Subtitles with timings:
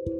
[0.00, 0.16] Suatu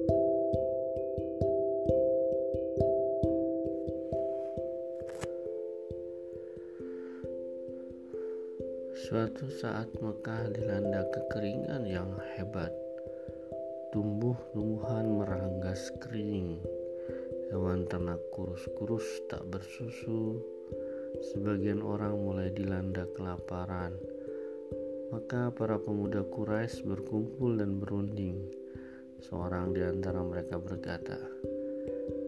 [9.49, 12.69] saat Mekah dilanda kekeringan yang hebat.
[13.97, 16.61] Tumbuh-tumbuhan meranggas kering.
[17.49, 20.45] Hewan ternak kurus-kurus tak bersusu.
[21.33, 23.97] Sebagian orang mulai dilanda kelaparan.
[25.09, 28.60] Maka para pemuda Quraisy berkumpul dan berunding.
[29.21, 31.21] Seorang di antara mereka berkata,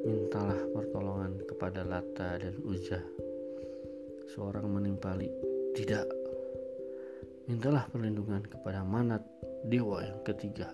[0.05, 3.01] "Mintalah pertolongan kepada Lata dan Uzza."
[4.29, 5.33] Seorang menimpali,
[5.73, 6.07] "Tidak,
[7.49, 9.25] mintalah perlindungan kepada Manat,
[9.67, 10.69] dewa yang ketiga.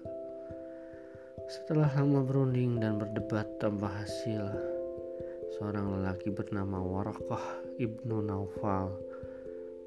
[1.48, 4.42] Setelah lama berunding dan berdebat tanpa hasil,
[5.56, 8.92] seorang lelaki bernama Warakah ibnu Naufal,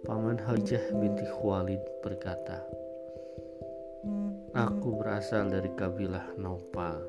[0.08, 2.66] paman Hajah binti Khualid berkata,
[4.58, 7.06] Aku berasal dari kabilah Naufal.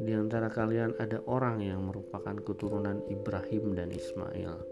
[0.00, 4.64] Di antara kalian ada orang yang merupakan keturunan Ibrahim dan Ismail.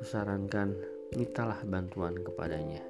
[0.00, 0.72] Kusarankan
[1.12, 2.80] mintalah bantuan kepadanya.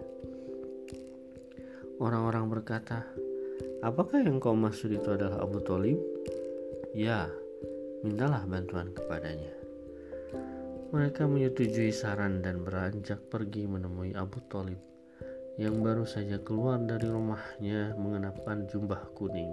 [1.99, 3.11] Orang-orang berkata,
[3.83, 5.99] Apakah yang kau maksud itu adalah Abu Talib?
[6.95, 7.27] Ya,
[8.07, 9.51] mintalah bantuan kepadanya.
[10.95, 14.92] Mereka menyetujui saran dan beranjak pergi menemui Abu Talib
[15.61, 19.53] yang baru saja keluar dari rumahnya mengenakan jubah kuning.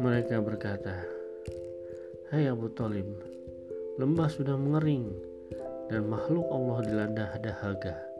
[0.00, 1.00] Mereka berkata,
[2.32, 3.08] Hai Abu Talib,
[3.96, 5.12] lembah sudah mengering
[5.88, 8.10] dan makhluk Allah dilanda dahaga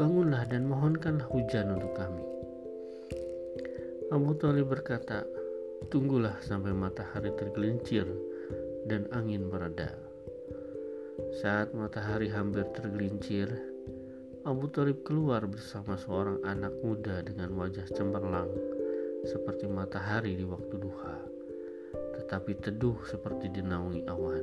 [0.00, 2.24] bangunlah dan mohonkanlah hujan untuk kami.
[4.08, 5.28] Abu Talib berkata,
[5.92, 8.08] tunggulah sampai matahari tergelincir
[8.88, 9.92] dan angin mereda.
[11.44, 13.52] Saat matahari hampir tergelincir,
[14.40, 18.48] Abu Talib keluar bersama seorang anak muda dengan wajah cemerlang
[19.28, 21.16] seperti matahari di waktu duha,
[22.16, 24.40] tetapi teduh seperti dinaungi awan.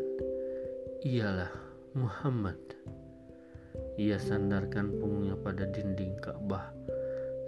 [1.01, 1.49] Ialah
[1.97, 2.61] Muhammad.
[3.97, 6.69] Ia sandarkan punggungnya pada dinding Ka'bah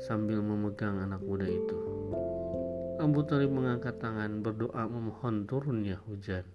[0.01, 1.77] sambil memegang anak muda itu.
[2.97, 6.49] Abu Talib mengangkat tangan berdoa memohon turunnya hujan.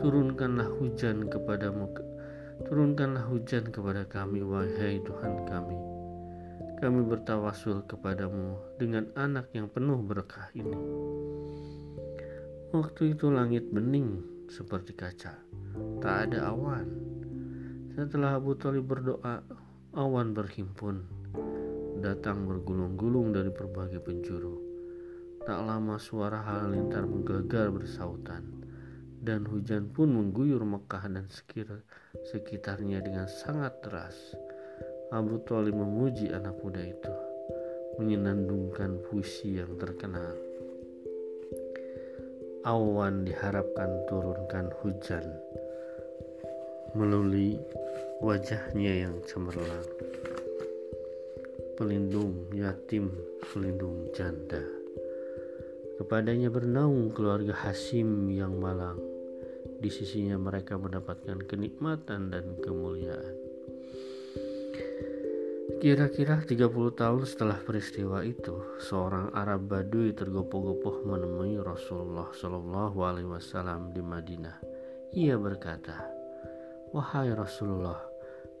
[0.00, 1.92] Turunkanlah hujan kepadamu,
[2.66, 5.78] turunkanlah hujan kepada kami, wahai Tuhan kami.
[6.82, 10.78] Kami bertawasul kepadamu dengan anak yang penuh berkah ini.
[12.74, 15.38] Waktu itu langit bening seperti kaca,
[16.02, 17.08] tak ada awan
[17.98, 19.42] setelah Abu Talib berdoa,
[19.90, 21.02] awan berhimpun,
[21.98, 24.54] datang bergulung-gulung dari berbagai penjuru.
[25.42, 28.57] Tak lama suara halilintar menggelegar bersautan,
[29.22, 31.26] dan hujan pun mengguyur Mekah dan
[32.28, 34.16] sekitarnya dengan sangat deras.
[35.08, 37.14] Abu Talib memuji anak muda itu,
[37.96, 40.36] menyenandungkan puisi yang terkenal.
[42.68, 45.24] Awan diharapkan turunkan hujan
[46.92, 47.56] melalui
[48.20, 49.88] wajahnya yang cemerlang.
[51.78, 53.08] Pelindung yatim,
[53.48, 54.60] pelindung janda.
[55.98, 59.02] Kepadanya bernaung keluarga Hasim yang malang.
[59.82, 63.34] Di sisinya mereka mendapatkan kenikmatan dan kemuliaan.
[65.82, 73.90] Kira-kira 30 tahun setelah peristiwa itu, seorang Arab Badui tergopoh-gopoh menemui Rasulullah Shallallahu Alaihi Wasallam
[73.90, 74.58] di Madinah.
[75.18, 75.98] Ia berkata,
[76.94, 77.98] Wahai Rasulullah,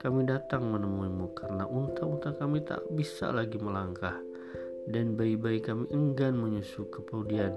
[0.02, 4.27] kami datang menemuimu karena unta-unta kami tak bisa lagi melangkah
[4.88, 7.52] dan bayi-bayi kami enggan menyusu kemudian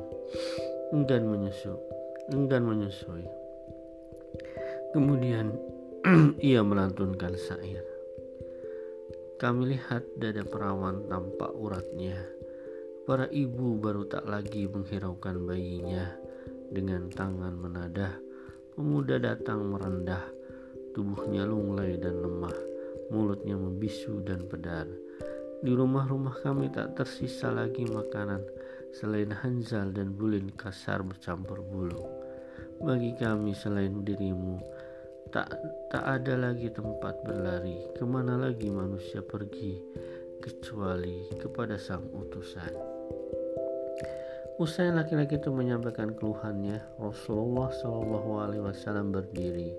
[0.92, 1.80] enggan menyusu,
[2.36, 3.26] enggan menyusui.
[4.92, 5.56] Kemudian
[6.44, 7.88] ia melantunkan syair.
[9.40, 12.20] Kami lihat dada perawan tampak uratnya.
[13.08, 16.12] Para ibu baru tak lagi menghiraukan bayinya
[16.70, 18.14] dengan tangan menadah.
[18.76, 20.42] Pemuda datang merendah
[20.92, 22.52] Tubuhnya lunglai dan lemah,
[23.16, 24.92] mulutnya membisu dan pedar.
[25.62, 28.42] Di rumah-rumah kami tak tersisa lagi makanan
[28.98, 32.02] selain hanzal dan bulin kasar bercampur bulu.
[32.82, 34.58] Bagi kami selain dirimu,
[35.30, 35.54] tak
[35.94, 37.78] tak ada lagi tempat berlari.
[37.94, 39.78] Ke mana lagi manusia pergi
[40.42, 42.74] kecuali kepada sang utusan.
[44.58, 49.74] Usai laki-laki itu menyampaikan keluhannya, Rasulullah Shallallahu Alaihi Wasallam berdiri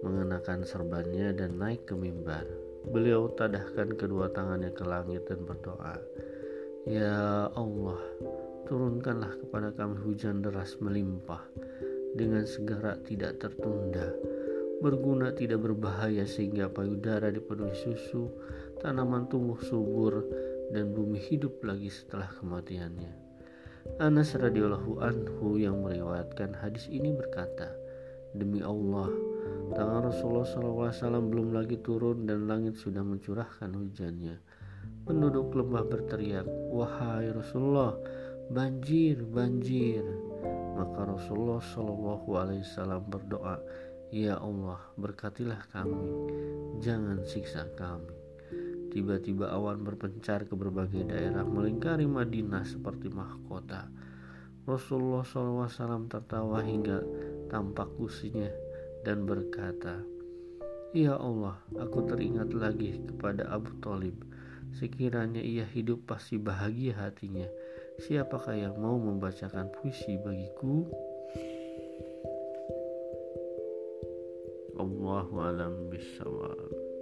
[0.00, 2.63] mengenakan serbannya dan naik ke mimbar.
[2.84, 5.96] Beliau tadahkan kedua tangannya ke langit dan berdoa,
[6.84, 8.00] Ya Allah,
[8.68, 11.40] turunkanlah kepada kami hujan deras melimpah
[12.12, 14.12] dengan segera tidak tertunda,
[14.84, 18.28] berguna tidak berbahaya sehingga payudara dipenuhi susu,
[18.84, 20.20] tanaman tumbuh subur,
[20.72, 23.12] dan bumi hidup lagi setelah kematiannya.
[24.00, 27.83] Anas radhiyallahu anhu yang meriwayatkan hadis ini berkata,
[28.34, 29.06] Demi Allah,
[29.78, 30.42] tangan Rasulullah
[30.90, 34.42] SAW belum lagi turun dan langit sudah mencurahkan hujannya.
[35.06, 36.42] Penduduk lembah berteriak,
[36.74, 37.94] Wahai Rasulullah,
[38.50, 40.02] banjir, banjir.
[40.74, 43.62] Maka Rasulullah SAW berdoa,
[44.10, 46.02] Ya Allah, berkatilah kami,
[46.82, 48.10] jangan siksa kami.
[48.90, 53.90] Tiba-tiba awan berpencar ke berbagai daerah melingkari Madinah seperti mahkota.
[54.64, 57.02] Rasulullah SAW tertawa hingga
[57.54, 58.50] tampak gusinya
[59.06, 60.02] dan berkata,
[60.90, 64.18] Ya Allah, aku teringat lagi kepada Abu Talib.
[64.74, 67.46] Sekiranya ia hidup pasti bahagia hatinya.
[68.02, 70.82] Siapakah yang mau membacakan puisi bagiku?
[74.74, 76.93] Allahu alam bisawab.